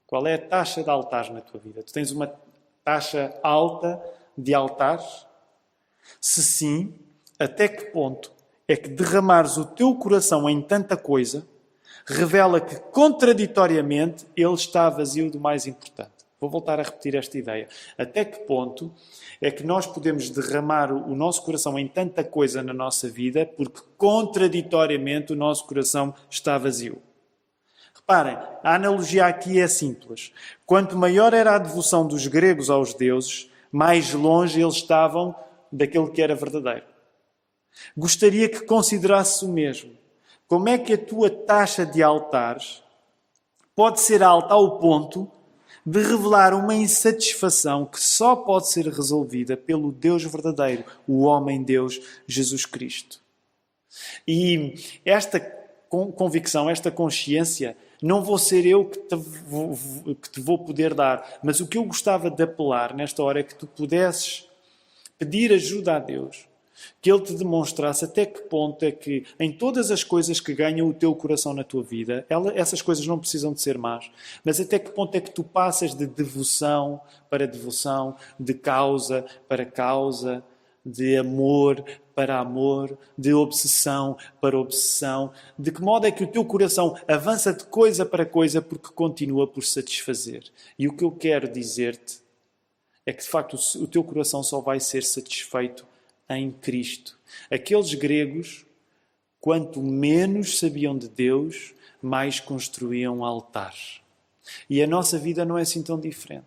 [0.06, 1.82] Qual é a taxa de altares na tua vida?
[1.82, 2.32] Tu tens uma
[2.84, 4.02] taxa alta
[4.36, 5.26] de altares?
[6.20, 6.92] Se sim,
[7.38, 8.32] até que ponto
[8.66, 11.46] é que derramares o teu coração em tanta coisa
[12.06, 16.10] revela que, contraditoriamente, ele está vazio do mais importante?
[16.40, 17.68] Vou voltar a repetir esta ideia.
[17.96, 18.92] Até que ponto
[19.40, 23.80] é que nós podemos derramar o nosso coração em tanta coisa na nossa vida porque,
[23.96, 27.00] contraditoriamente, o nosso coração está vazio?
[27.94, 30.32] Reparem, a analogia aqui é simples.
[30.66, 35.34] Quanto maior era a devoção dos gregos aos deuses, mais longe eles estavam
[35.70, 36.84] daquele que era verdadeiro.
[37.96, 40.01] Gostaria que considerasses o mesmo.
[40.52, 42.82] Como é que a tua taxa de altares
[43.74, 45.26] pode ser alta ao ponto
[45.86, 52.66] de revelar uma insatisfação que só pode ser resolvida pelo Deus verdadeiro, o homem-Deus Jesus
[52.66, 53.18] Cristo?
[54.28, 54.74] E
[55.06, 55.40] esta
[55.88, 59.74] convicção, esta consciência, não vou ser eu que te vou,
[60.20, 63.42] que te vou poder dar, mas o que eu gostava de apelar nesta hora é
[63.42, 64.46] que tu pudesses
[65.18, 66.46] pedir ajuda a Deus,
[67.00, 70.88] que Ele te demonstrasse até que ponto é que em todas as coisas que ganham
[70.88, 74.10] o teu coração na tua vida, ela, essas coisas não precisam de ser más,
[74.44, 79.64] mas até que ponto é que tu passas de devoção para devoção, de causa para
[79.64, 80.42] causa,
[80.84, 86.44] de amor para amor, de obsessão para obsessão, de que modo é que o teu
[86.44, 90.44] coração avança de coisa para coisa porque continua por satisfazer.
[90.78, 92.20] E o que eu quero dizer-te
[93.06, 95.86] é que de facto o teu coração só vai ser satisfeito
[96.28, 97.18] em Cristo.
[97.50, 98.64] Aqueles gregos,
[99.40, 104.00] quanto menos sabiam de Deus, mais construíam altares.
[104.68, 106.46] E a nossa vida não é assim tão diferente.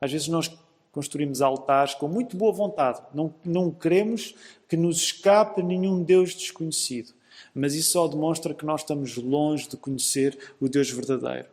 [0.00, 0.50] Às vezes nós
[0.92, 3.02] construímos altares com muito boa vontade.
[3.12, 4.34] Não, não queremos
[4.68, 7.12] que nos escape nenhum Deus desconhecido.
[7.52, 11.48] Mas isso só demonstra que nós estamos longe de conhecer o Deus verdadeiro.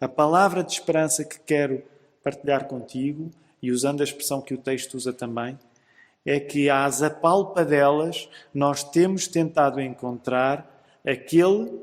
[0.00, 1.82] A palavra de esperança que quero
[2.22, 3.30] partilhar contigo,
[3.62, 5.56] e usando a expressão que o texto usa também,
[6.24, 10.68] é que às apalpadelas nós temos tentado encontrar
[11.04, 11.80] aquele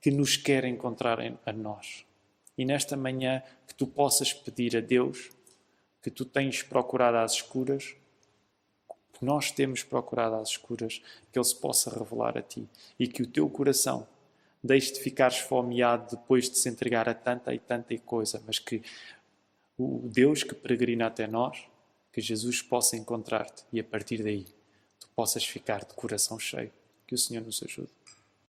[0.00, 2.04] que nos quer encontrar a nós.
[2.58, 5.30] E nesta manhã que tu possas pedir a Deus
[6.02, 7.94] que tu tens procurado às escuras,
[9.12, 11.00] que nós temos procurado às escuras,
[11.30, 12.68] que Ele se possa revelar a ti
[12.98, 14.06] e que o teu coração
[14.62, 18.82] deixe de ficar esfomeado depois de se entregar a tanta e tanta coisa, mas que
[19.78, 21.64] o Deus que peregrina até nós,
[22.12, 24.44] que Jesus possa encontrar-te e a partir daí
[25.00, 26.72] tu possas ficar de coração cheio.
[27.06, 27.90] Que o Senhor nos ajude.